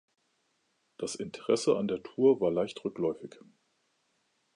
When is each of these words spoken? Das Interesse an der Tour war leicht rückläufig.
Das 0.97 1.13
Interesse 1.13 1.77
an 1.77 1.87
der 1.87 2.01
Tour 2.01 2.41
war 2.41 2.49
leicht 2.49 2.83
rückläufig. 2.83 3.35